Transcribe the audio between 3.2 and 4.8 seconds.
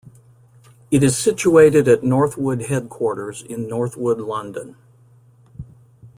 in Northwood, London.